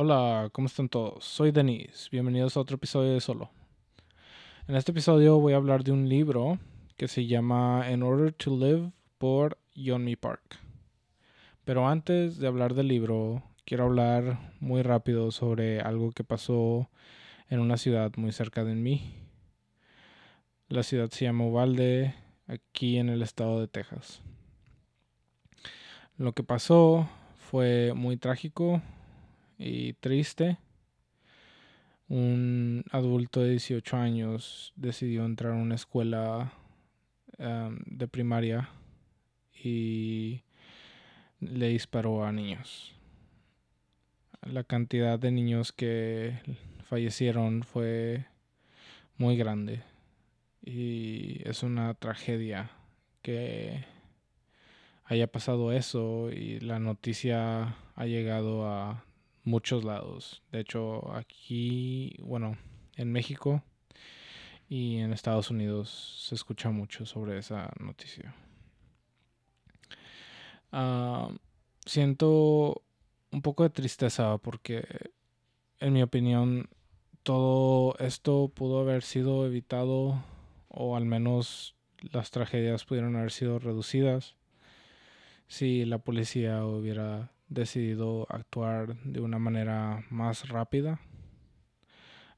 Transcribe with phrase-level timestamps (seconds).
[0.00, 1.24] Hola, ¿cómo están todos?
[1.24, 3.50] Soy Denis, bienvenidos a otro episodio de Solo.
[4.68, 6.60] En este episodio voy a hablar de un libro
[6.96, 10.60] que se llama In Order to Live por Yeonmi Park.
[11.64, 16.88] Pero antes de hablar del libro, quiero hablar muy rápido sobre algo que pasó
[17.48, 19.16] en una ciudad muy cerca de mí.
[20.68, 22.14] La ciudad se llama Uvalde,
[22.46, 24.22] aquí en el estado de Texas.
[26.16, 27.08] Lo que pasó
[27.50, 28.80] fue muy trágico
[29.58, 30.58] y triste.
[32.08, 36.52] Un adulto de 18 años decidió entrar a una escuela
[37.36, 38.70] em, de primaria
[39.62, 40.42] y
[41.40, 42.94] le disparó a niños.
[44.42, 46.38] La cantidad de niños que
[46.84, 48.26] fallecieron fue
[49.18, 49.82] muy grande
[50.64, 52.70] y es una tragedia
[53.20, 53.84] que
[55.04, 59.04] haya pasado eso y la noticia ha llegado a
[59.48, 60.42] muchos lados.
[60.52, 62.56] De hecho, aquí, bueno,
[62.96, 63.62] en México
[64.68, 68.34] y en Estados Unidos se escucha mucho sobre esa noticia.
[70.72, 71.30] Ah,
[71.86, 72.82] siento
[73.30, 74.86] un poco de tristeza porque,
[75.80, 76.68] en mi opinión,
[77.22, 80.22] todo esto pudo haber sido evitado
[80.68, 81.74] o al menos
[82.12, 84.36] las tragedias pudieron haber sido reducidas
[85.48, 91.00] si la policía hubiera decidido actuar de una manera más rápida.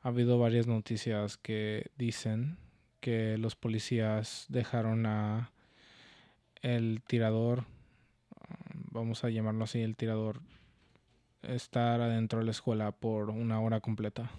[0.02, 2.58] Ha habido varias noticias que dicen
[3.00, 5.52] que los policías dejaron a
[6.62, 7.64] el tirador,
[8.90, 10.40] vamos a llamarlo así, el tirador,
[11.42, 14.30] estar adentro de la escuela por una hora completa.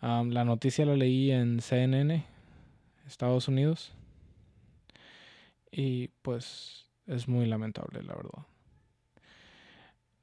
[0.00, 2.24] la noticia la leí en CNN,
[3.06, 3.92] Estados Unidos,
[5.70, 8.53] y pues es muy lamentable, la verdad.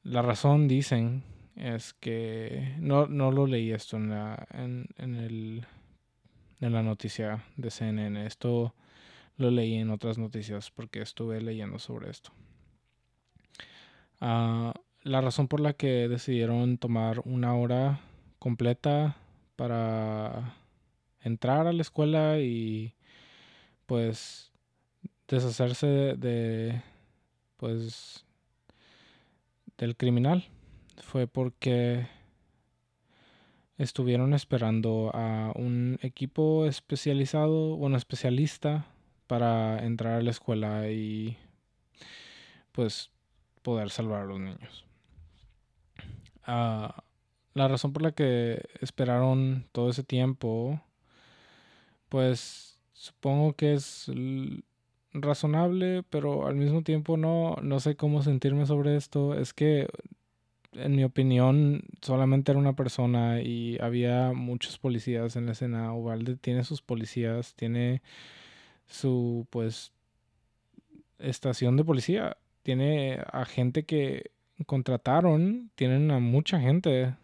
[0.03, 1.23] La razón, dicen,
[1.55, 5.65] es que no, no lo leí esto en la, en, en, el,
[6.59, 8.25] en la noticia de CNN.
[8.25, 8.73] Esto
[9.37, 12.31] lo leí en otras noticias porque estuve leyendo sobre esto.
[14.21, 14.71] Uh,
[15.03, 18.01] la razón por la que decidieron tomar una hora
[18.39, 19.17] completa
[19.55, 20.55] para
[21.21, 22.95] entrar a la escuela y
[23.85, 24.51] pues
[25.27, 26.81] deshacerse de, de
[27.57, 28.25] pues
[29.81, 30.47] del criminal
[30.97, 32.07] fue porque
[33.79, 38.85] estuvieron esperando a un equipo especializado, bueno, especialista
[39.25, 41.35] para entrar a la escuela y
[42.71, 43.09] pues
[43.63, 44.85] poder salvar a los niños.
[46.43, 47.03] Ah,
[47.55, 50.79] la razón por la que esperaron todo ese tiempo,
[52.07, 54.11] pues supongo que es
[55.13, 59.35] razonable, pero al mismo tiempo no, no sé cómo sentirme sobre esto.
[59.35, 59.87] Es que,
[60.73, 65.93] en mi opinión, solamente era una persona y había muchos policías en la escena.
[65.93, 68.01] Uvalde tiene sus policías, tiene
[68.87, 69.91] su, pues,
[71.19, 72.37] estación de policía.
[72.63, 74.31] Tiene a gente que
[74.65, 77.15] contrataron, tienen a mucha gente.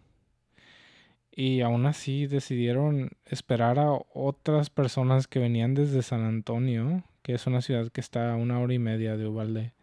[1.31, 7.45] Y aún así decidieron esperar a otras personas que venían desde San Antonio que es
[7.45, 9.73] una ciudad que está a una hora y media de Uvalde,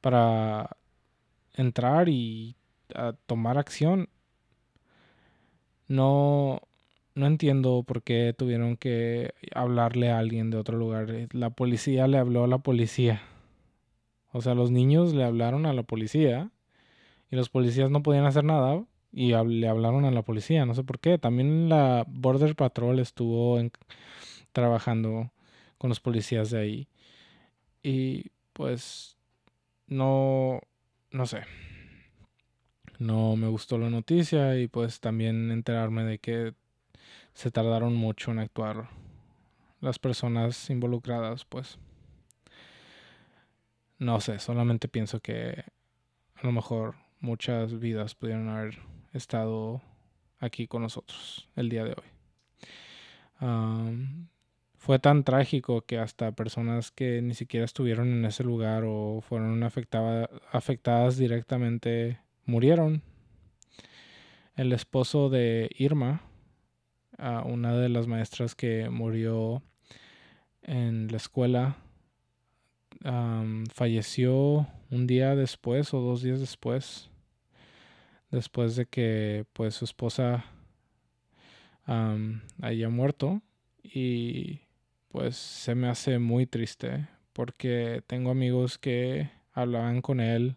[0.00, 0.76] para
[1.54, 2.56] entrar y
[3.26, 4.08] tomar acción.
[5.86, 6.60] No,
[7.14, 11.28] no entiendo por qué tuvieron que hablarle a alguien de otro lugar.
[11.30, 13.22] La policía le habló a la policía.
[14.32, 16.50] O sea, los niños le hablaron a la policía
[17.30, 20.66] y los policías no podían hacer nada y le hablaron a la policía.
[20.66, 21.18] No sé por qué.
[21.18, 23.60] También la Border Patrol estuvo
[24.52, 25.30] trabajando
[25.78, 26.88] con los policías de ahí.
[27.82, 29.16] Y pues
[29.86, 30.60] no,
[31.10, 31.44] no sé.
[32.98, 36.54] No me gustó la noticia y pues también enterarme de que
[37.32, 38.88] se tardaron mucho en actuar
[39.80, 41.78] las personas involucradas, pues.
[43.98, 45.64] No sé, solamente pienso que
[46.34, 48.78] a lo mejor muchas vidas pudieron haber
[49.12, 49.80] estado
[50.40, 52.18] aquí con nosotros el día de hoy
[54.88, 59.62] fue tan trágico que hasta personas que ni siquiera estuvieron en ese lugar o fueron
[59.62, 63.02] afectadas directamente murieron.
[64.56, 66.22] El esposo de Irma,
[67.18, 69.62] una de las maestras que murió
[70.62, 71.76] en la escuela,
[73.74, 77.10] falleció un día después o dos días después,
[78.30, 80.46] después de que pues su esposa
[81.84, 83.42] haya muerto
[83.82, 84.62] y
[85.08, 90.56] pues se me hace muy triste porque tengo amigos que hablaban con él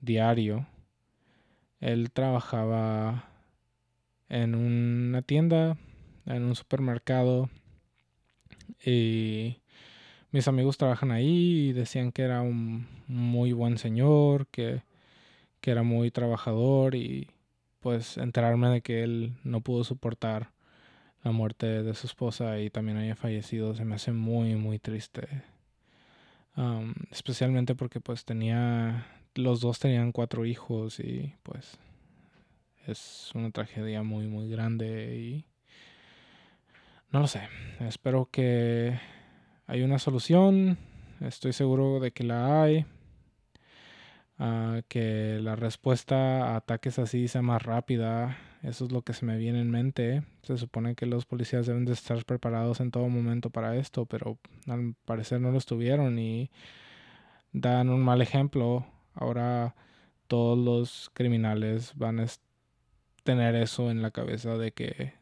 [0.00, 0.66] diario.
[1.80, 3.30] Él trabajaba
[4.28, 5.78] en una tienda,
[6.26, 7.48] en un supermercado
[8.84, 9.60] y
[10.30, 14.82] mis amigos trabajan ahí y decían que era un muy buen señor, que,
[15.60, 17.28] que era muy trabajador y
[17.80, 20.50] pues enterarme de que él no pudo soportar
[21.22, 25.28] la muerte de su esposa y también haya fallecido se me hace muy muy triste.
[27.10, 31.78] Especialmente porque pues tenía los dos tenían cuatro hijos y pues
[32.86, 35.44] es una tragedia muy muy grande y
[37.10, 37.42] no lo sé.
[37.80, 38.98] Espero que
[39.66, 40.78] hay una solución.
[41.20, 42.86] Estoy seguro de que la hay.
[44.88, 49.38] Que la respuesta a ataques así sea más rápida eso es lo que se me
[49.38, 50.22] viene en mente.
[50.42, 54.38] Se supone que los policías deben de estar preparados en todo momento para esto, pero
[54.66, 56.50] al parecer no lo estuvieron y
[57.52, 58.86] dan un mal ejemplo.
[59.14, 59.74] Ahora
[60.26, 62.26] todos los criminales van a
[63.24, 65.14] tener eso en la cabeza de que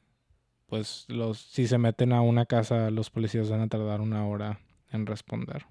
[0.67, 4.61] pues los si se meten a una casa los policías van a tardar una hora
[4.91, 5.65] en responder.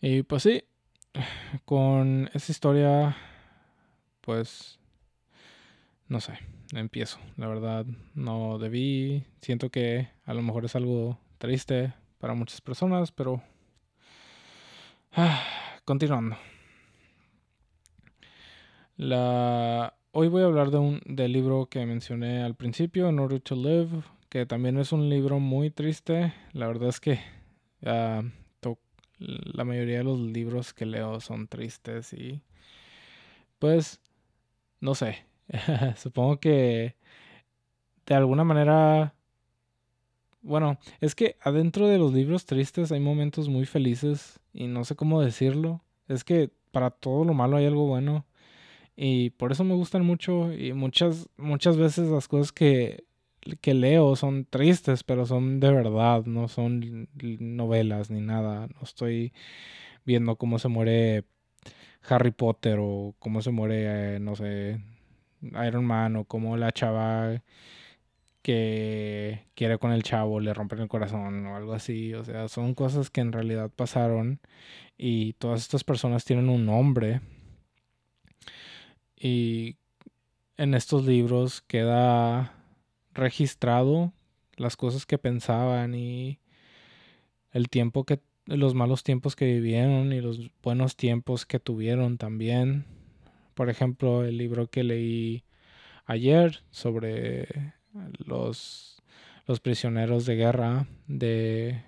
[0.00, 0.64] Y pues sí,
[1.64, 3.16] con esa historia
[4.20, 4.78] pues
[6.08, 6.38] no sé,
[6.72, 7.18] empiezo.
[7.36, 9.24] La verdad, no debí.
[9.40, 13.42] Siento que a lo mejor es algo triste para muchas personas, pero...
[15.12, 15.42] Ah,
[15.84, 16.36] continuando.
[18.96, 23.56] Hoy voy a hablar de un del libro que mencioné al principio, In Order to
[23.56, 26.32] Live, que también es un libro muy triste.
[26.52, 27.18] La verdad es que
[27.84, 28.22] ah,
[29.18, 32.42] la mayoría de los libros que leo son tristes y
[33.58, 34.00] pues
[34.80, 35.24] no sé,
[35.96, 36.96] Supongo que
[38.06, 39.14] de alguna manera...
[40.42, 44.94] Bueno, es que adentro de los libros tristes hay momentos muy felices y no sé
[44.94, 45.82] cómo decirlo.
[46.06, 48.26] Es que para todo lo malo hay algo bueno
[48.96, 53.04] y por eso me gustan mucho y muchas muchas veces las cosas que,
[53.60, 57.08] que leo son tristes, pero son de verdad, no son
[57.40, 58.68] novelas ni nada.
[58.68, 59.32] No estoy
[60.04, 61.24] viendo cómo se muere
[62.08, 64.80] Harry Potter o cómo se muere, no sé,
[65.66, 67.42] Iron Man o como la chava
[68.42, 72.14] que quiere con el chavo le rompen el corazón o algo así.
[72.14, 74.40] O sea, son cosas que en realidad pasaron
[74.98, 77.20] y todas estas personas tienen un nombre.
[79.16, 79.76] Y
[80.58, 82.52] en estos libros queda
[83.14, 84.12] registrado
[84.56, 86.38] las cosas que pensaban y
[87.52, 92.84] el tiempo que los malos tiempos que vivieron y los buenos tiempos que tuvieron también.
[93.54, 95.44] Por ejemplo, el libro que leí
[96.06, 97.74] ayer sobre
[98.18, 99.02] los,
[99.46, 101.82] los prisioneros de guerra de,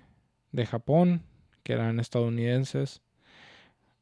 [0.51, 1.23] de Japón,
[1.63, 3.01] que eran estadounidenses.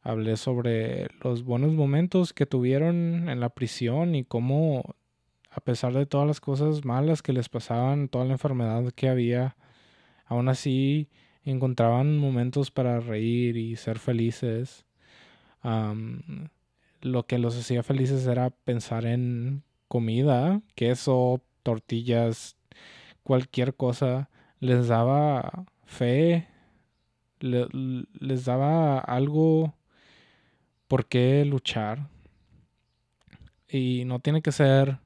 [0.02, 4.96] Hablé sobre los buenos momentos que tuvieron en la prisión y cómo,
[5.50, 9.58] a pesar de todas las cosas malas que les pasaban, toda la enfermedad que había,
[10.26, 11.10] aún así
[11.44, 14.86] encontraban momentos para reír y ser felices
[17.06, 22.58] lo que los hacía felices era pensar en comida, queso, tortillas,
[23.22, 24.30] cualquier cosa.
[24.60, 26.48] Les daba fe,
[27.40, 29.76] les daba algo
[30.88, 32.10] por qué luchar.
[33.70, 34.98] Y no tiene que ser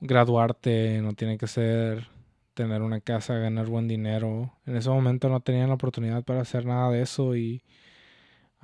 [0.00, 2.08] graduarte, no tiene que ser
[2.54, 4.54] tener una casa, ganar buen dinero.
[4.64, 7.62] En ese momento no tenían la oportunidad para hacer nada de eso y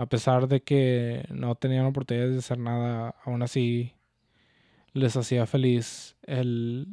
[0.02, 3.94] a pesar de que no tenían oportunidades de hacer nada, aún así
[4.94, 6.88] les hacía feliz el,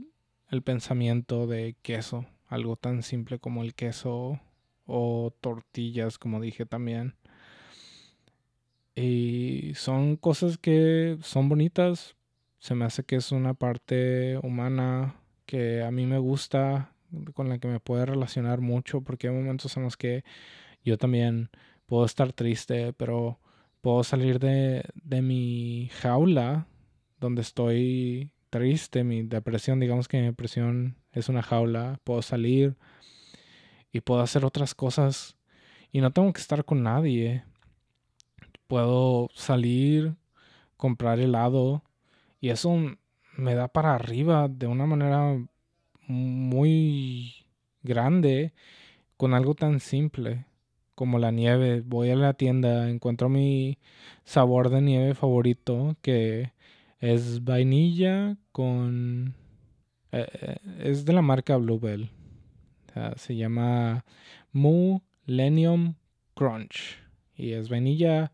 [0.51, 4.39] el pensamiento de queso, algo tan simple como el queso
[4.85, 7.15] o tortillas, como dije también.
[8.93, 12.15] Y son cosas que son bonitas,
[12.59, 15.15] se me hace que es una parte humana
[15.47, 16.93] que a mí me gusta,
[17.33, 20.23] con la que me puede relacionar mucho, porque hay momentos en los que
[20.83, 21.49] yo también
[21.89, 23.39] puedo estar triste, pero
[23.81, 26.67] puedo salir de, de mi jaula
[27.19, 32.77] donde estoy triste, mi depresión, digamos que mi depresión es una jaula, puedo salir
[33.91, 35.35] y puedo hacer otras cosas
[35.91, 37.43] y no tengo que estar con nadie.
[38.67, 40.15] Puedo salir,
[40.77, 41.83] comprar helado
[42.39, 42.77] y eso
[43.35, 45.43] me da para arriba de una manera
[46.07, 47.33] muy
[47.81, 48.53] grande
[49.17, 50.45] con algo tan simple
[50.99, 51.79] como la nieve.
[51.79, 53.77] Voy a la tienda, encuentro mi
[54.25, 56.51] sabor de nieve favorito, que
[56.99, 59.33] es vainilla con...
[60.11, 62.09] Eh, eh, es de la marca Bluebell.
[63.15, 64.03] se llama
[64.51, 65.95] Millennium
[66.35, 66.97] Crunch.
[67.33, 68.33] Y es vainilla,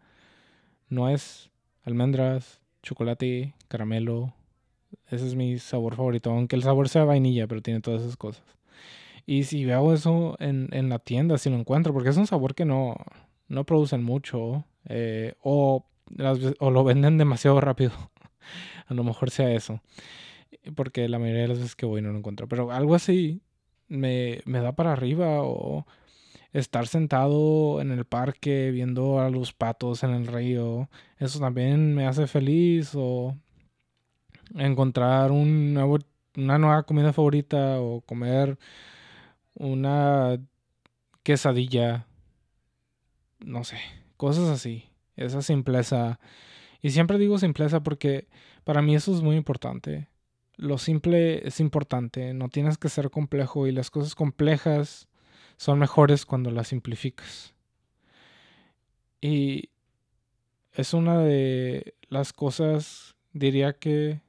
[0.89, 1.51] nuez,
[1.84, 4.34] almendras, chocolate, caramelo.
[5.12, 8.57] Ese es mi sabor favorito, aunque el sabor sea vainilla, pero tiene todas esas cosas.
[9.25, 12.53] Y si veo eso en, en la tienda, si lo encuentro, porque es un sabor
[12.55, 12.96] que no,
[13.48, 15.86] no producen mucho, eh, o,
[16.60, 17.91] o lo venden demasiado rápido.
[18.88, 19.82] A lo mejor sea eso.
[20.75, 22.48] Porque la mayoría de las veces que voy no lo encuentro.
[22.48, 23.41] Pero algo así
[23.88, 25.86] me, me da para arriba o
[26.53, 30.89] estar sentado en el parque viendo a los patos en el río.
[31.17, 33.36] Eso también me hace feliz o
[34.55, 35.77] encontrar un
[36.38, 38.58] una nueva comida favorita o comer
[39.56, 40.40] una
[41.24, 42.08] quesadilla.
[43.40, 43.78] No sé,
[44.18, 44.86] cosas así.
[45.16, 46.20] Esa simpleza.
[46.82, 48.28] Y siempre digo simpleza porque
[48.64, 50.08] para mí eso es muy importante.
[50.58, 55.10] Lo simple es importante, no tienes que ser complejo y las cosas complejas
[55.58, 57.54] son mejores cuando las simplificas.
[59.20, 59.70] Y
[60.74, 64.22] es una de las cosas, diría que,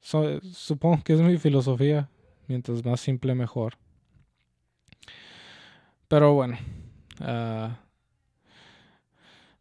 [0.00, 2.08] supongo que es mi filosofía,
[2.48, 3.74] mientras más simple mejor.
[6.08, 6.58] Pero bueno,
[7.20, 7.70] uh,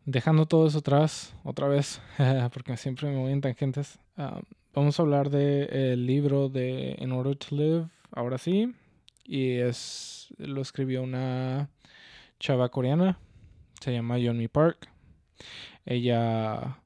[0.06, 2.02] dejando todo eso atrás, otra vez,
[2.54, 4.42] porque siempre me voy en tangentes, ah,
[4.74, 8.74] vamos a hablar del el libro de In Order to Live, ahora sí,
[9.24, 11.70] y es, lo escribió una
[12.40, 13.18] chava coreana,
[13.80, 14.90] se llama Yeonmi Park.
[15.86, 16.82] Ella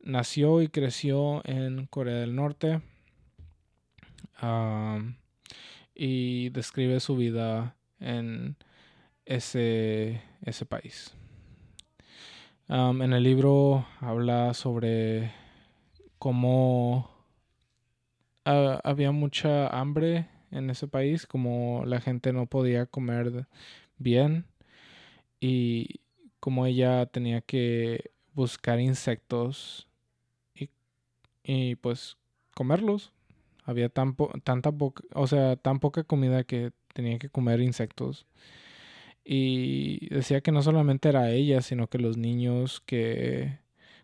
[0.00, 2.80] nació y creció en Corea del Norte
[4.40, 4.98] ah,
[5.94, 8.56] y describe su vida en
[9.24, 11.14] ese, ese país
[12.68, 15.32] en el libro habla sobre
[16.18, 17.10] cómo
[18.44, 23.46] había mucha hambre en ese país, como la gente no podía comer
[23.98, 24.46] bien
[25.40, 26.00] y
[26.40, 29.88] como ella tenía que buscar insectos
[30.54, 30.70] y,
[31.42, 32.16] y pues
[32.54, 33.12] comerlos.
[33.64, 34.70] Había tan tanta
[35.14, 38.26] o sea, tan poca comida que tenía que comer insectos.
[39.24, 43.58] Y decía que no solamente era ella, sino que los niños que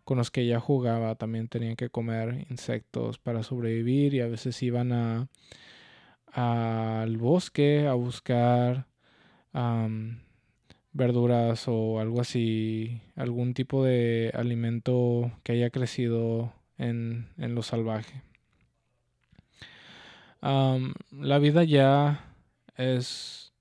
[0.05, 4.63] con los que ella jugaba también tenían que comer insectos para sobrevivir y a veces
[4.63, 5.29] iban a
[6.33, 8.87] al bosque a buscar
[10.93, 18.23] verduras o algo así, algún tipo de alimento que haya crecido en, en lo salvaje.
[20.43, 22.35] La vida ya
[22.77, 23.53] es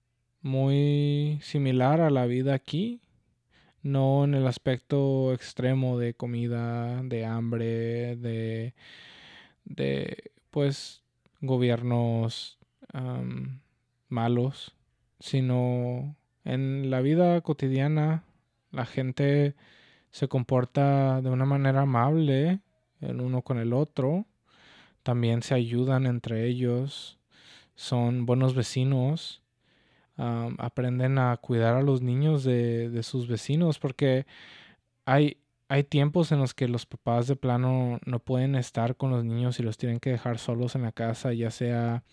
[0.42, 3.02] muy similar a la vida aquí,
[3.82, 8.74] no en el aspecto extremo de comida, de hambre, de,
[9.66, 11.04] de pues
[11.42, 12.58] gobiernos
[14.08, 14.76] malos,
[15.20, 18.24] sino en la vida cotidiana
[18.72, 19.56] la gente
[20.12, 22.62] se comporta de una manera amable
[23.02, 24.26] el uno con el otro,
[25.04, 27.20] también se ayudan entre ellos,
[27.76, 29.42] son buenos vecinos
[30.58, 34.26] aprenden a cuidar a los niños de, de, sus vecinos porque
[35.06, 35.38] hay,
[35.70, 39.60] hay tiempos en los que los papás de plano no pueden estar con los niños
[39.60, 42.04] y los tienen que dejar solos en la casa, ya sea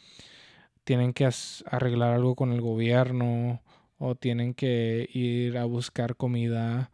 [0.84, 1.28] tienen que
[1.66, 3.60] arreglar algo con el gobierno
[3.98, 6.90] o tienen que ir a buscar comida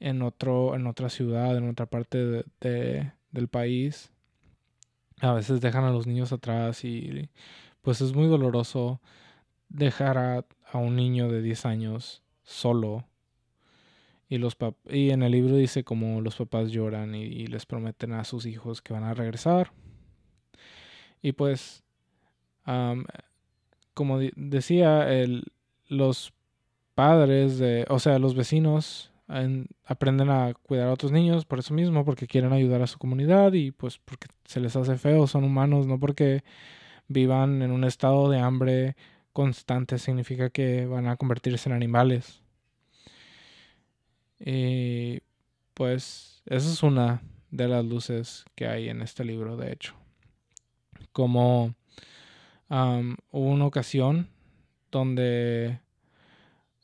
[0.00, 2.18] en otro en otra ciudad, en otra parte
[2.60, 4.10] de, del país.
[5.20, 7.30] A veces dejan a los niños atrás y
[7.82, 9.00] pues es muy doloroso
[9.68, 10.44] dejar a,
[10.74, 13.06] un niño de 10 años solo.
[14.28, 14.56] Y, los
[14.90, 18.82] y en el libro dice como los papás lloran y, les prometen a sus hijos
[18.82, 19.72] que van a regresar.
[21.22, 21.82] Y pues,
[23.94, 25.44] como decía, el,
[25.88, 26.34] los
[26.94, 29.12] padres, de, o sea, los vecinos
[29.84, 33.52] aprenden a cuidar a otros niños por eso mismo, porque quieren ayudar a su comunidad
[33.52, 36.44] y pues porque se les hace feo, son humanos, no porque
[37.08, 38.96] vivan en un estado de hambre
[39.32, 42.40] constante significa que van a convertirse en animales.
[44.38, 45.20] Y
[45.74, 49.94] pues esa es una de las luces que hay en este libro, de hecho.
[51.12, 51.74] Como
[52.68, 54.28] hubo una ocasión
[54.90, 55.80] donde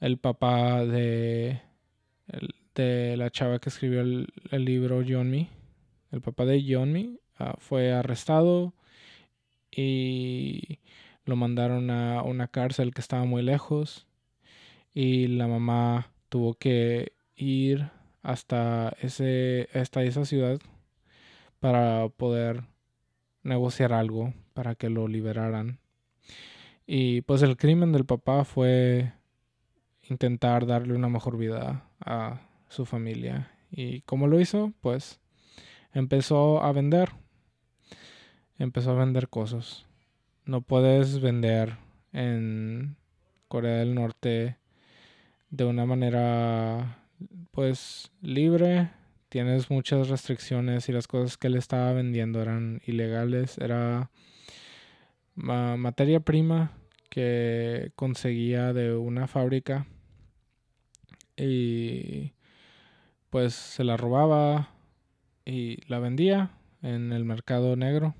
[0.00, 1.62] el papá de,
[2.74, 5.48] de la chava que escribió el, libro Johnny,
[6.10, 8.72] el papá de Johnny, ah, fue arrestado
[9.70, 10.78] y
[11.24, 14.06] lo mandaron a una cárcel que estaba muy lejos
[14.94, 17.90] y la mamá tuvo que ir
[18.22, 20.60] hasta ese hasta esa ciudad
[21.60, 22.64] para poder
[23.42, 25.78] negociar algo para que lo liberaran.
[26.86, 29.12] Y pues el crimen del papá fue
[30.08, 33.50] intentar darle una mejor vida a su familia.
[33.70, 34.72] ¿Y cómo lo hizo?
[34.80, 35.20] Pues
[35.92, 37.10] empezó a vender.
[38.58, 39.86] Empezó a vender cosas.
[40.44, 41.76] No puedes vender
[42.12, 42.96] en
[43.48, 44.56] Corea del Norte
[45.50, 46.98] de una manera
[47.50, 48.90] pues libre.
[49.28, 53.56] Tienes muchas restricciones y las cosas que él estaba vendiendo eran ilegales.
[53.58, 54.10] Era
[55.34, 56.72] materia prima
[57.08, 59.86] que conseguía de una fábrica
[61.36, 62.32] y
[63.30, 64.70] pues se la robaba
[65.44, 66.50] y la vendía
[66.82, 68.14] en el mercado negro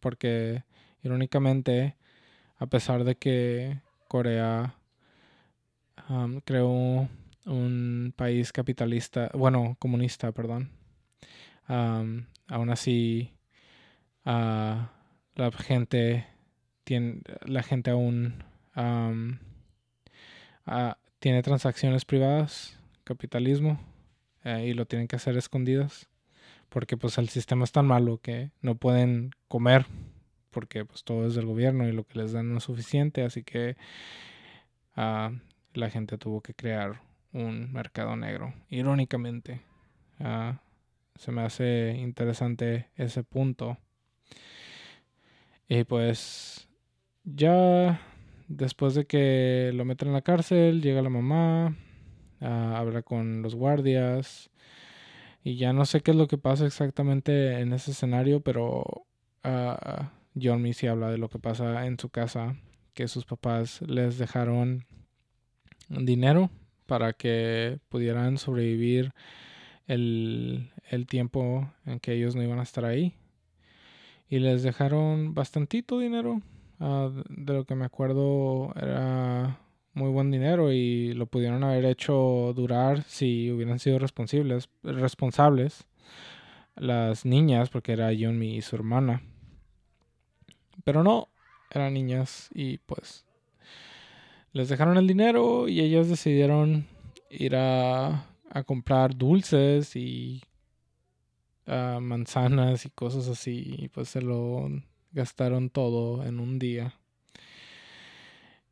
[0.00, 0.64] porque
[1.02, 1.96] irónicamente
[2.58, 4.74] a pesar de que Corea
[6.44, 7.08] creó
[7.46, 10.70] un país capitalista, bueno, comunista, perdón,
[11.66, 13.32] aún así
[14.24, 14.92] ah,
[15.34, 16.26] la gente
[16.84, 18.42] tiene, la gente aún
[18.74, 19.12] ah,
[21.20, 23.78] tiene transacciones privadas, capitalismo,
[24.42, 26.08] eh, y lo tienen que hacer escondidas,
[26.70, 29.86] porque pues el sistema es tan malo que no pueden comer,
[30.50, 33.44] porque pues todo es del gobierno y lo que les dan no es suficiente, así
[33.44, 33.76] que
[34.96, 35.30] ah,
[35.74, 39.60] la gente tuvo que crear un mercado negro, irónicamente.
[40.18, 40.60] Ah,
[41.16, 43.76] se me hace interesante ese punto.
[45.68, 46.66] Y pues
[47.24, 48.00] ya
[48.50, 51.76] después de que lo meten en la cárcel, llega la mamá,
[52.40, 54.50] a habla con los guardias.
[55.42, 59.06] Y ya no sé qué es lo que pasa exactamente en ese escenario, pero
[59.44, 60.04] uh,
[60.40, 62.56] John Missy habla de lo que pasa en su casa,
[62.92, 64.84] que sus papás les dejaron
[65.88, 66.50] dinero
[66.86, 69.12] para que pudieran sobrevivir
[69.86, 73.14] el, el tiempo en que ellos no iban a estar ahí.
[74.28, 76.42] Y les dejaron bastantito dinero,
[76.80, 79.60] Ah, de lo que me acuerdo era
[79.92, 85.86] muy buen dinero y lo pudieron haber hecho durar si hubieran sido responsables, responsables
[86.76, 89.22] las niñas, porque era Yunmi y su hermana.
[90.84, 91.28] Pero no,
[91.70, 93.26] eran niñas y pues
[94.52, 96.86] les dejaron el dinero y ellas decidieron
[97.28, 98.26] ir a,
[98.66, 100.42] comprar dulces y
[101.66, 104.68] ah, manzanas y cosas así y pues se lo
[105.12, 106.94] gastaron todo en un día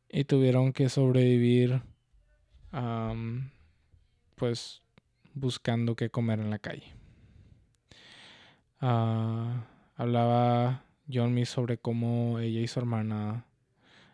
[0.09, 1.81] y tuvieron que sobrevivir
[4.35, 4.81] pues
[5.33, 6.93] buscando qué comer en la calle.
[8.81, 13.45] Ah, hablaba John sobre cómo ella y su hermana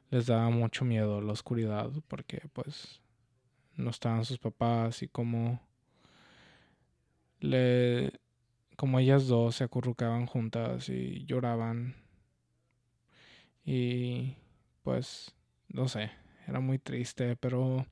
[0.09, 3.01] les daba mucho miedo la oscuridad porque pues
[3.75, 5.61] no estaban sus papás y cómo
[7.39, 8.13] le
[8.77, 11.95] como ellas dos se acurrucaban juntas y lloraban
[13.65, 14.35] y
[14.83, 15.35] pues,
[15.69, 16.11] no sé,
[16.47, 17.85] era muy triste, pero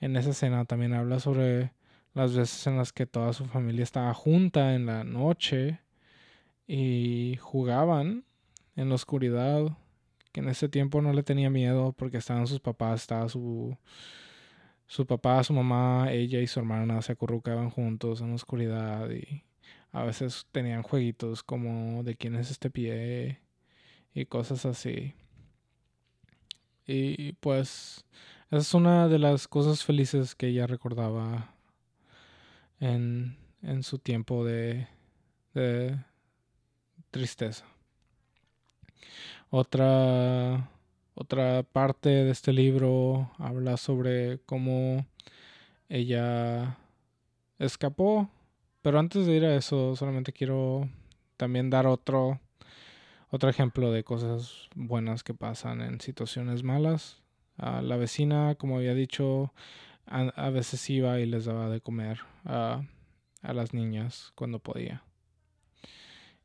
[0.00, 1.72] en esa escena también habla sobre
[2.14, 5.80] las veces en las que toda su familia estaba junta en la noche
[6.66, 8.24] y jugaban
[8.76, 9.76] en la oscuridad,
[10.32, 13.76] que en ese tiempo no le tenía miedo porque estaban sus papás, estaba su
[14.86, 19.44] su papá, su mamá, ella y su hermana se acurrucaban juntos en la oscuridad y
[19.92, 23.40] a veces tenían jueguitos como de quién es este pie
[24.14, 25.14] y cosas así.
[26.86, 28.04] Y pues
[28.50, 31.54] esa es una de las cosas felices que ella recordaba
[32.78, 34.86] en, en su tiempo de,
[35.54, 35.98] de
[37.10, 37.64] tristeza.
[39.50, 40.70] Otra,
[41.14, 45.06] otra parte de este libro habla sobre cómo
[45.88, 46.76] ella
[47.58, 48.28] escapó.
[48.82, 50.88] Pero antes de ir a eso, solamente quiero
[51.36, 52.40] también dar otro
[53.34, 57.20] otro ejemplo de cosas buenas que pasan en situaciones malas.
[57.56, 59.52] a la vecina, como había dicho,
[60.06, 62.82] a, veces iba y les daba de comer a,
[63.42, 65.02] a las niñas cuando podía.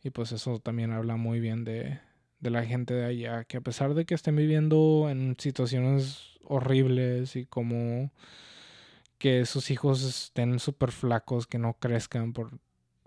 [0.03, 1.99] Y pues eso también habla muy bien de,
[2.39, 7.35] de la gente de allá, que a pesar de que estén viviendo en situaciones horribles
[7.35, 8.11] y como
[9.19, 12.59] que sus hijos estén súper flacos, que no crezcan por,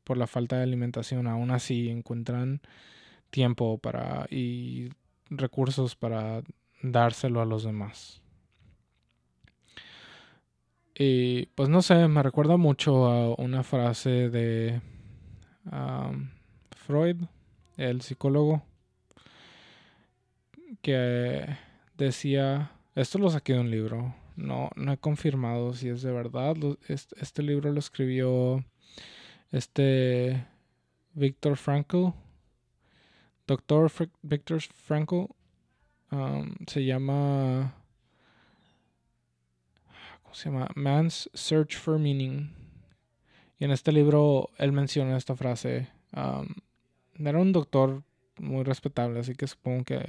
[0.05, 2.63] por la falta de alimentación, aún así encuentran
[3.33, 4.91] tiempo para y
[5.31, 6.43] recursos para
[6.83, 8.23] dárselo a los demás.
[10.95, 14.81] Y pues no sé, me recuerda mucho a una frase de
[16.77, 17.17] Freud,
[17.77, 18.63] el psicólogo,
[20.83, 21.47] que
[21.97, 26.57] decía, esto lo saqué de un libro, no, no he confirmado si es de verdad,
[26.89, 28.65] este, libro lo escribió
[29.51, 30.45] este
[31.15, 32.09] Víctor Frankl,
[33.53, 35.27] Doctor Victor Frankl
[36.11, 37.75] um, se llama.
[40.23, 40.69] ¿Cómo se llama?
[40.75, 42.51] Man's Search for Meaning.
[43.59, 45.91] Y en este libro él menciona esta frase.
[46.15, 48.03] era un doctor
[48.39, 50.01] muy respetable, así que supongo que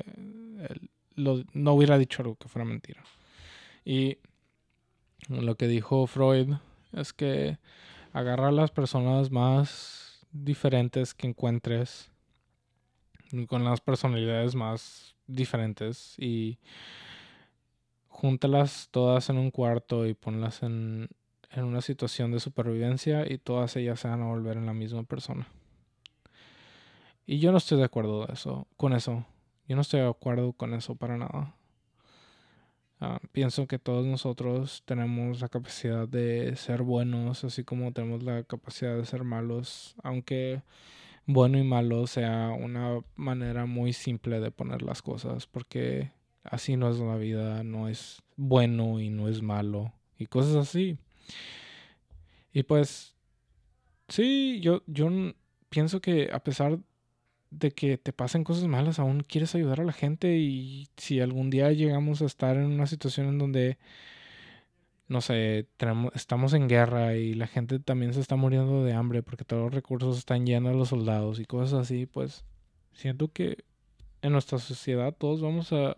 [1.18, 3.04] no hubiera dicho algo que fuera mentira.
[3.84, 4.20] Y
[5.28, 6.54] lo que dijo Freud
[6.94, 7.58] es que
[8.14, 12.13] agarra a las personas más diferentes que encuentres,
[13.48, 16.60] con las personalidades más diferentes y
[18.08, 21.10] júntalas todas en un cuarto y ponlas en,
[21.52, 25.04] en una situación de supervivencia y todas ellas se van a volver en la misma
[25.04, 25.48] persona.
[27.26, 28.28] Y yo no estoy de acuerdo
[28.78, 29.26] con eso.
[29.68, 31.56] Yo no estoy de acuerdo con eso para nada.
[33.00, 38.44] Ah, pienso que todos nosotros tenemos la capacidad de ser buenos, así como tenemos la
[38.44, 40.62] capacidad de ser malos, aunque
[41.26, 46.12] bueno y malo sea una manera muy simple de poner las cosas, porque
[46.44, 50.98] así no es la vida, no es bueno y no es malo, y cosas así.
[52.54, 53.16] Y pues,
[54.08, 55.10] sí, yo, yo
[55.70, 56.80] pienso que a pesar
[57.50, 61.50] de que te pasen cosas malas, aún quieres ayudar a la gente y si algún
[61.50, 63.78] día llegamos a estar en una situación en donde,
[65.14, 69.22] no sé, tenemos, estamos en guerra y la gente también se está muriendo de hambre
[69.22, 72.46] porque todos los recursos están llenos a los soldados y cosas así, pues
[72.94, 73.64] siento que
[74.24, 75.98] en nuestra sociedad todos vamos a,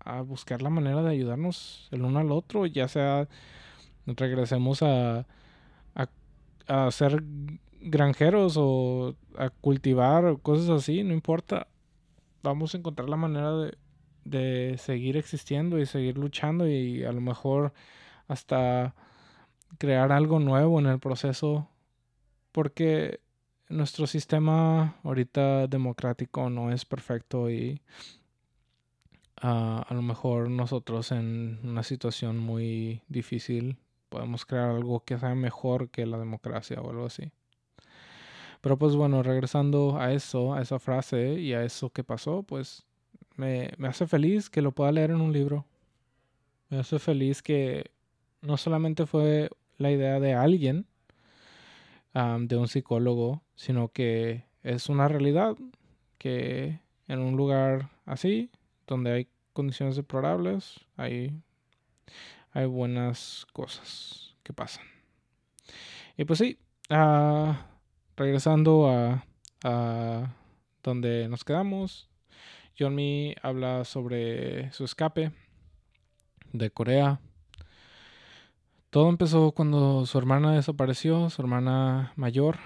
[0.00, 3.28] a buscar la manera de ayudarnos el uno al otro, ya sea
[4.06, 5.20] regresemos a,
[5.94, 6.08] a,
[6.66, 7.22] a ser
[7.80, 11.68] granjeros o a cultivar o cosas así, no importa.
[12.42, 13.78] Vamos a encontrar la manera de,
[14.24, 17.72] de seguir existiendo y seguir luchando y a lo mejor
[18.28, 18.94] hasta
[19.78, 21.68] crear algo nuevo en el proceso
[22.52, 23.20] porque
[23.68, 27.82] nuestro sistema ahorita democrático no es perfecto y
[29.42, 33.76] ah, a lo mejor nosotros en una situación muy difícil
[34.08, 37.30] podemos crear algo que sea mejor que la democracia o algo así.
[38.60, 42.86] Pero pues bueno, regresando a eso, a esa frase y a eso que pasó, pues
[43.36, 45.64] me, hace feliz que lo pueda leer en un libro.
[46.68, 47.92] Me hace feliz que
[48.40, 50.86] no solamente fue la idea de alguien,
[52.14, 55.56] de un psicólogo, sino que es una realidad
[56.18, 58.50] que en un lugar así,
[58.88, 61.32] donde hay condiciones deplorables, hay,
[62.50, 64.84] hay buenas cosas que pasan.
[66.16, 66.58] Y pues sí,
[66.90, 67.52] uh,
[68.16, 69.24] regresando a,
[69.62, 70.34] a
[70.82, 72.08] donde nos quedamos,
[72.78, 75.32] John Me habla sobre su escape
[76.52, 77.20] de Corea.
[78.90, 82.56] Todo empezó cuando su hermana desapareció, su hermana mayor.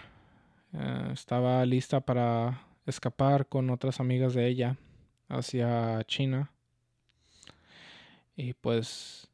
[0.72, 4.76] Eh, estaba lista para escapar con otras amigas de ella
[5.28, 6.52] hacia China.
[8.36, 9.28] Y pues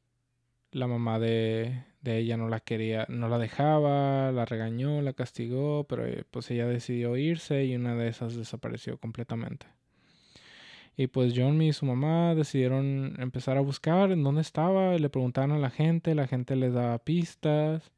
[0.73, 5.85] la mamá de, de ella no la quería, no la dejaba, la regañó, la castigó,
[5.85, 9.67] pero eh, pues ella decidió irse y una de esas desapareció completamente.
[10.99, 15.53] Y pues John y su mamá decidieron empezar a buscar en dónde estaba, le preguntaron
[15.53, 17.93] a la gente, la gente les daba pistas.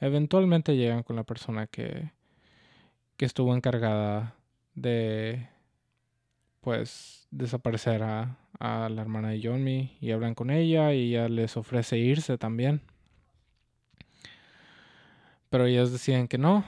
[0.00, 2.10] Eventualmente llegan con la persona que,
[3.16, 4.34] que estuvo encargada
[4.74, 5.46] de
[6.60, 11.56] pues desaparecer a, a la hermana de John y hablan con ella y ella les
[11.56, 12.80] ofrece irse también.
[15.50, 16.64] Pero ellas deciden que no.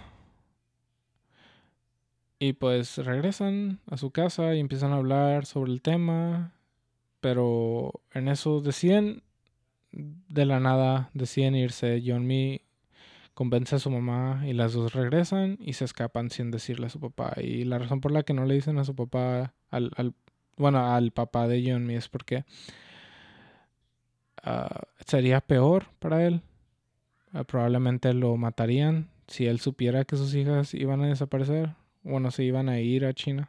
[2.38, 6.52] Y pues regresan a su casa y empiezan a hablar sobre el tema.
[7.20, 9.22] Pero en eso deciden,
[9.92, 12.02] de la nada, deciden irse.
[12.04, 12.62] John Me
[13.34, 17.00] convence a su mamá y las dos regresan y se escapan sin decirle a su
[17.00, 17.34] papá.
[17.40, 20.14] Y la razón por la que no le dicen a su papá, al, al
[20.56, 22.44] bueno, al papá de John Me es porque
[24.42, 26.42] ah, sería peor para él
[27.36, 31.74] Ah, probablemente lo matarían si él supiera que sus hijas iban a desaparecer.
[32.06, 33.48] Bueno, se iban a ir a China.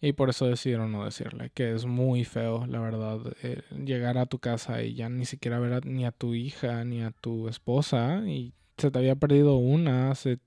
[0.00, 4.26] Y por eso decidieron no decirle, que es muy feo, la verdad, eh, llegar a
[4.26, 8.22] tu casa y ya ni siquiera ver ni a tu hija ni a tu esposa
[8.26, 10.38] y se te había perdido una hace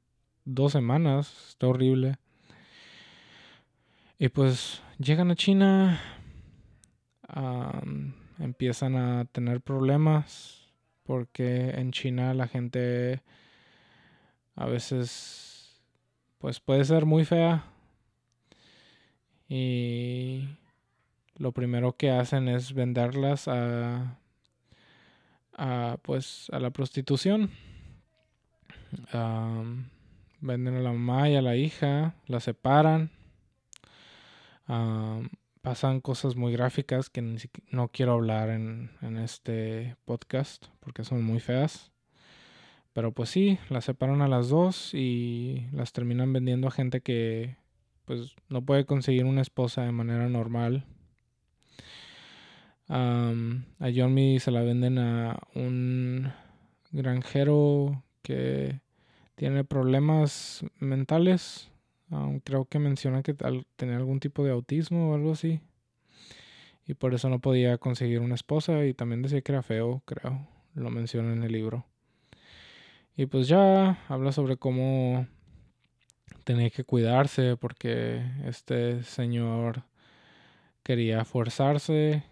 [0.44, 2.18] dos semanas, está horrible.
[4.20, 6.02] Y pues llegan a China,
[8.40, 10.68] empiezan a tener problemas
[11.04, 13.22] porque en China la gente
[14.56, 15.53] a veces
[16.44, 17.64] pues puede ser muy fea.
[19.48, 20.50] Y
[21.38, 24.20] lo primero que hacen es venderlas a,
[25.54, 27.50] a pues a la prostitución.
[30.42, 33.10] Venden a la mamá y a la hija la separan.
[35.62, 37.22] Pasan cosas muy gráficas que
[37.70, 41.93] no quiero hablar en, en, este podcast porque son muy feas.
[42.94, 47.58] Pero pues sí, las separan a las dos y las terminan vendiendo a gente que
[48.06, 50.86] pues no puede conseguir una esposa de manera normal.
[52.88, 56.32] a Yomi se la venden a un
[56.92, 58.80] granjero que
[59.36, 61.72] tiene problemas mentales.
[62.44, 63.36] creo que menciona que
[63.76, 65.62] tenía algún tipo de autismo o algo así.
[66.86, 70.48] Y por eso no podía conseguir una esposa y también decía que era feo, creo.
[70.76, 71.86] Lo menciona en el libro.
[73.16, 75.28] Y pues ya habla sobre cómo
[76.44, 79.84] tenía que cuidarse porque este señor
[80.82, 82.24] quería forzarse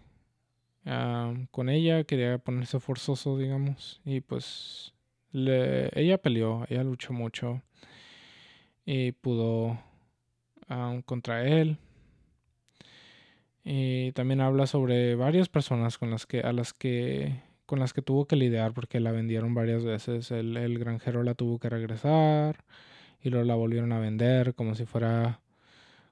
[1.52, 4.00] con ella, quería ponerse forzoso, digamos.
[4.04, 4.92] Y pues
[5.32, 7.62] ella peleó, ella luchó mucho
[8.84, 9.78] y pudo
[11.04, 11.78] contra él.
[13.62, 17.40] Y también habla sobre varias personas con las que, a las que
[17.72, 20.30] con las que tuvo que lidiar porque la vendieron varias veces.
[20.30, 22.66] El, granjero la tuvo que regresar
[23.22, 25.40] y luego la volvieron a vender como si fuera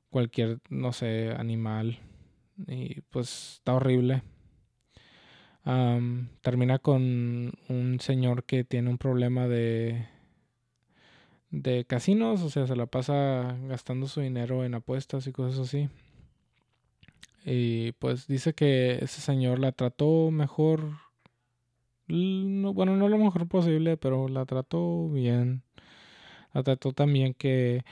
[0.08, 1.98] cualquier, no sé, animal.
[2.66, 4.22] Y pues está horrible.
[6.40, 10.06] termina con un señor que tiene un problema de
[11.50, 15.90] de casinos, o sea, se la pasa gastando su dinero en apuestas y cosas así.
[17.44, 21.09] Y pues dice que ese señor la trató mejor
[22.10, 25.62] bueno, no lo mejor posible, pero la trató bien.
[26.52, 27.84] La trató también que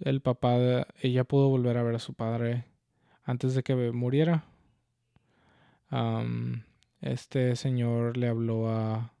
[0.00, 2.66] el papá, ella pudo volver a ver a su padre
[3.24, 4.44] antes de que muriera.
[7.00, 9.12] este señor le habló a...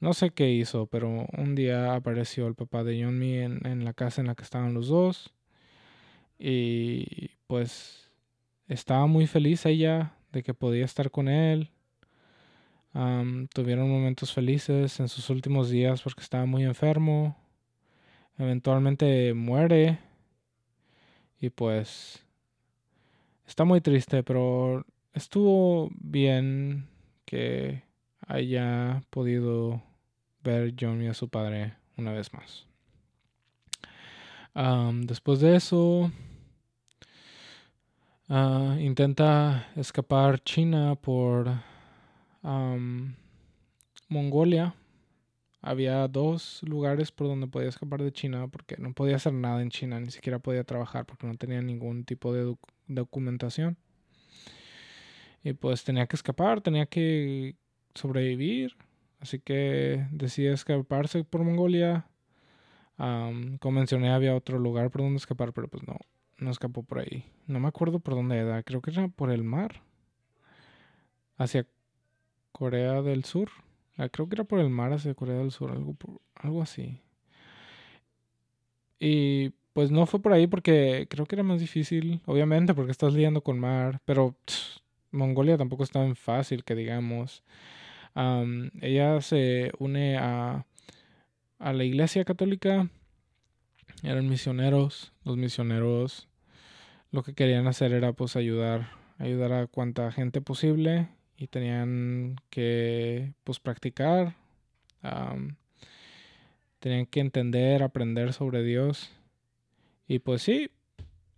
[0.00, 3.92] No sé qué hizo, pero un día apareció el papá de Yonmi en, en la
[3.92, 5.34] casa en la que estaban los dos.
[6.38, 8.10] Y pues
[8.66, 11.70] estaba muy feliz ella de que podía estar con él
[12.92, 17.36] tuvieron momentos felices en sus últimos días porque estaba muy enfermo.
[18.38, 19.98] Eventualmente muere.
[21.40, 22.24] Y pues
[23.46, 26.88] está muy triste, pero estuvo bien
[27.24, 27.82] que
[28.26, 29.82] haya podido
[30.42, 32.66] ver John y a su padre una vez más.
[35.06, 36.10] después de eso,
[38.28, 41.69] ah, intenta escapar China por
[42.42, 44.74] Mongolia.
[45.62, 49.70] Había dos lugares por donde podía escapar de China porque no podía hacer nada en
[49.70, 53.76] China, ni siquiera podía trabajar porque no tenía ningún tipo de documentación.
[55.42, 57.56] Y pues tenía que escapar, tenía que
[57.94, 58.76] sobrevivir.
[59.20, 62.06] Así que decide escaparse por Mongolia.
[62.96, 65.96] como mencioné, había otro lugar por donde escapar, pero pues no,
[66.38, 67.26] no escapó por ahí.
[67.46, 69.82] No me acuerdo por dónde era, creo que era por el mar.
[71.36, 71.66] Hacia
[72.60, 73.48] Corea del Sur.
[73.96, 75.72] Ah, creo que era por el mar hacia Corea del Sur,
[76.34, 77.00] algo, así.
[78.98, 83.14] Y pues no fue por ahí porque creo que era más difícil, obviamente, porque estás
[83.14, 84.36] lidiando con mar, pero
[85.10, 87.42] Mongolia tampoco es tan fácil que digamos.
[88.82, 90.66] ella se une a,
[91.58, 92.90] a la iglesia católica,
[94.02, 96.28] eran misioneros, los misioneros
[97.10, 101.08] lo que querían hacer era pues ayudar, ayudar a cuanta gente posible
[101.40, 104.36] y tenían que pues practicar,
[106.78, 109.10] tenían que entender, aprender sobre Dios.
[110.06, 110.70] Y pues sí,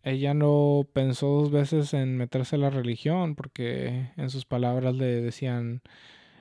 [0.02, 5.20] ella no pensó dos veces en meterse a la religión porque en sus palabras le
[5.20, 5.82] decían,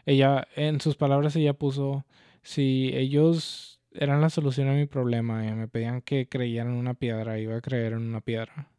[0.08, 2.04] ella, en sus palabras ella puso,
[2.42, 6.96] si ellos eran la solución a mi problema y me pedían que creyera en una
[6.96, 8.70] piedra, iba a creer en una piedra.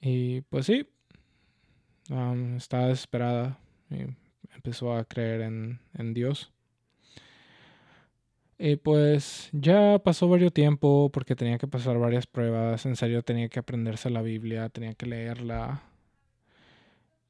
[0.00, 0.88] Y pues sí,
[2.56, 4.06] estaba desesperada y
[4.54, 6.52] empezó a creer en, en Dios.
[8.58, 12.86] Y pues ya pasó varios tiempo porque tenía que pasar varias pruebas.
[12.86, 15.82] En serio tenía que aprenderse la Biblia, tenía que leerla.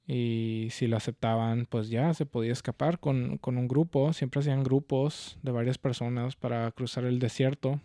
[0.06, 4.12] Y si la aceptaban, pues ya se podía escapar con, con un grupo.
[4.12, 7.80] Siempre hacían grupos de varias personas para cruzar el desierto.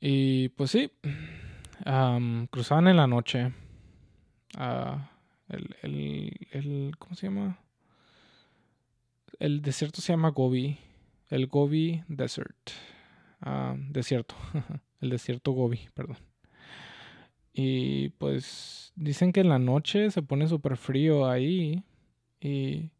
[0.00, 0.90] Y pues sí,
[2.50, 3.52] cruzaban en la noche.
[4.58, 4.98] Uh,
[5.52, 7.58] el, el, el, ¿Cómo se llama?
[9.38, 10.78] El desierto se llama Gobi.
[11.28, 12.70] El Gobi Desert.
[13.40, 14.34] Ah, desierto.
[15.00, 16.18] el desierto Gobi, perdón.
[17.52, 21.84] Y pues dicen que en la noche se pone súper frío ahí.
[22.40, 22.90] Y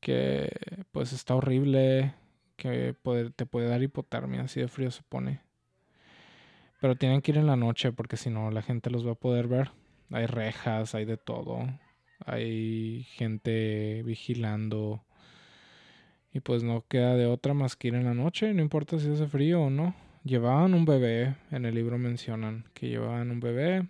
[0.00, 0.50] que
[0.92, 2.14] pues está horrible.
[2.56, 2.94] Que
[3.36, 5.42] te puede dar hipotermia, así de frío se pone.
[6.80, 9.16] Pero tienen que ir en la noche porque si no la gente los va a
[9.16, 9.72] poder ver.
[10.10, 11.66] Hay rejas, hay de todo.
[12.24, 15.04] Hay gente vigilando.
[16.32, 19.08] Y pues no queda de otra más que ir en la noche, no importa si
[19.10, 19.94] hace frío o no.
[20.24, 23.86] Llevaban un bebé, en el libro mencionan que llevaban un bebé.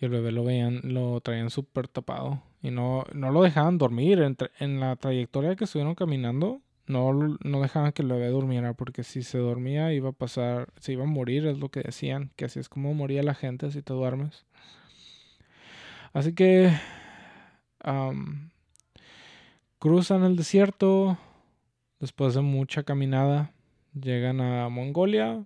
[0.00, 2.42] Y el bebé lo veían, lo traían súper tapado.
[2.62, 4.20] Y no, no lo dejaban dormir.
[4.58, 8.74] en la trayectoria que estuvieron caminando, no, no dejaban que el bebé durmiera.
[8.74, 12.30] Porque si se dormía iba a pasar, se iba a morir, es lo que decían.
[12.36, 14.46] Que así es como moría la gente si te duermes.
[16.12, 16.72] Así que
[19.78, 21.18] cruzan el desierto
[22.00, 23.52] después de mucha caminada.
[23.94, 25.42] Llegan a Mongolia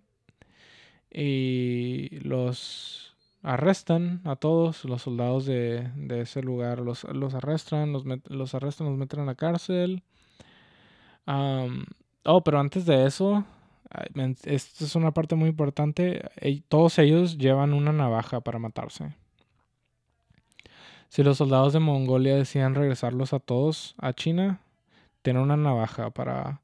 [1.10, 6.80] y los arrestan a todos los soldados de, ese lugar.
[6.80, 10.02] Los, los arrestan, los, los, arrestan, los meten a la cárcel.
[11.26, 13.44] Oh, pero antes de eso,
[14.44, 16.22] esta es una parte muy importante.
[16.68, 19.14] Todos ellos llevan una navaja para matarse.
[21.08, 24.60] Si los soldados de Mongolia decían regresarlos a todos a China,
[25.22, 26.60] tienen una navaja para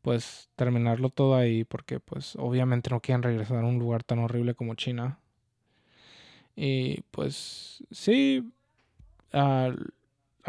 [0.00, 4.54] pues terminarlo todo ahí porque pues obviamente no quieren regresar a un lugar tan horrible
[4.54, 5.18] como China.
[6.54, 8.52] Y pues sí,
[9.32, 9.74] a,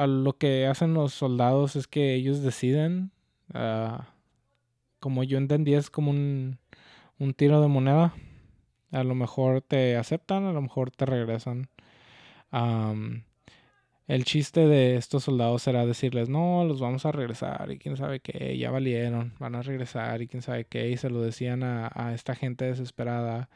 [0.06, 3.12] lo que hacen los soldados es que ellos deciden,
[3.54, 4.08] ah,
[5.00, 6.60] como yo entendí es como un,
[7.20, 8.14] un tiro de moneda.
[8.92, 11.70] A lo mejor te aceptan, a lo mejor te regresan
[14.08, 18.20] el chiste de estos soldados era decirles, no, los vamos a regresar y quién sabe
[18.20, 22.14] qué, ya valieron, van a regresar y quién sabe qué, y se lo decían a,
[22.14, 23.50] esta gente desesperada.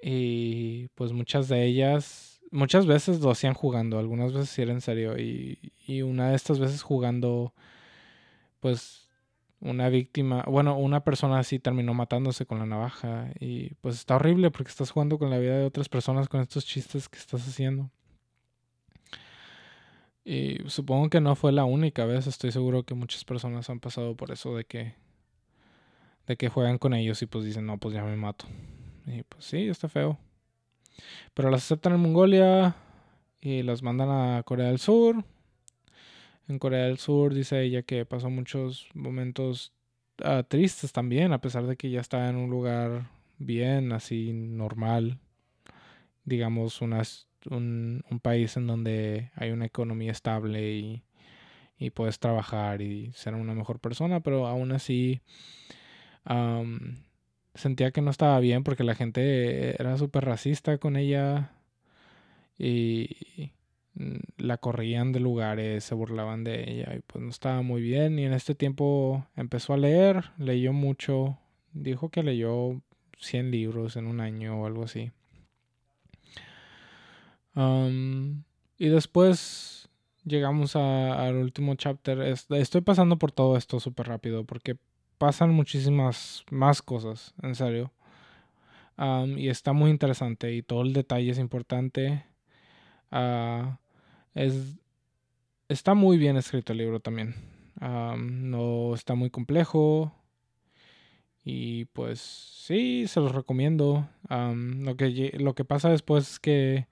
[0.00, 4.80] Y pues muchas de ellas, muchas veces lo hacían jugando, algunas veces sí era en
[4.80, 7.52] serio, y, y una de estas veces jugando,
[8.60, 9.03] pues
[9.64, 14.50] una víctima, bueno, una persona así terminó matándose con la navaja, y pues está horrible
[14.50, 17.90] porque estás jugando con la vida de otras personas con estos chistes que estás haciendo.
[20.24, 24.16] Y supongo que no fue la única vez, estoy seguro que muchas personas han pasado
[24.16, 24.94] por eso de que
[26.26, 28.46] de que juegan con ellos y pues dicen, "No, pues ya me mato."
[29.06, 30.18] Y pues sí, está feo.
[31.34, 32.76] Pero las aceptan en Mongolia
[33.40, 35.24] y las mandan a Corea del Sur.
[36.48, 39.72] En Corea del Sur dice ella que pasó muchos momentos
[40.22, 45.18] ah, tristes también, a pesar de que ya estaba en un lugar bien, así normal.
[46.24, 51.02] Digamos, unas un, país en donde hay una economía estable y,
[51.94, 55.20] puedes trabajar y ser una mejor persona, pero aún así
[57.54, 61.52] sentía que no estaba bien porque la gente era súper racista con ella
[62.58, 63.52] y
[64.36, 68.24] la corrían de lugares, se burlaban de ella y pues no estaba muy bien y
[68.24, 71.38] en este tiempo empezó a leer, leyó mucho,
[71.72, 72.80] dijo que leyó
[73.18, 75.12] 100 libros en un año o algo así
[77.56, 79.88] y después
[80.24, 82.20] llegamos al último chapter.
[82.20, 84.76] estoy pasando por todo esto súper rápido porque
[85.18, 87.92] pasan muchísimas más cosas, en serio.
[89.36, 92.24] y está muy interesante y todo el detalle es importante.
[93.10, 93.78] Ah,
[94.34, 94.78] es,
[95.68, 97.34] está muy bien escrito el libro también.
[97.80, 100.12] no está muy complejo.
[101.44, 104.08] Y pues sí, se los recomiendo.
[104.30, 106.86] lo, que, lo que pasa después es que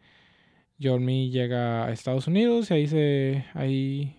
[0.81, 4.17] Jormi llega a Estados Unidos y ahí se ahí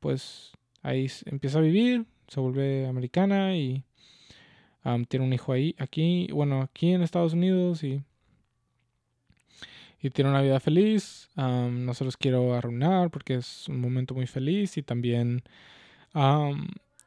[0.00, 0.52] pues
[0.82, 3.84] ahí empieza a vivir, se vuelve americana y
[5.08, 8.02] tiene un hijo ahí aquí, bueno, aquí en Estados Unidos y
[10.00, 11.28] y tiene una vida feliz.
[11.36, 15.42] no se los quiero arruinar porque es un momento muy feliz y también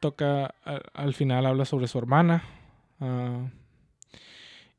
[0.00, 0.54] toca
[0.94, 2.42] al, final habla sobre su hermana
[3.00, 3.48] ah,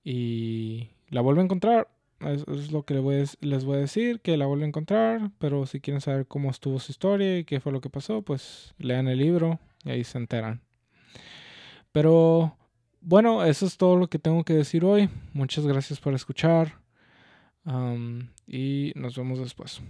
[0.04, 1.90] y la vuelve a encontrar
[2.30, 5.32] es, lo que les voy, a, les voy a decir, que la vuelvo a encontrar,
[5.40, 8.74] pero si quieren saber cómo estuvo su historia y qué fue lo que pasó, pues
[8.78, 10.62] lean el libro y ahí se enteran.
[11.92, 12.58] Pero
[13.02, 15.10] bueno, eso es todo lo que tengo que decir hoy.
[15.34, 16.81] Muchas gracias por escuchar
[18.48, 19.82] y nos vemos después.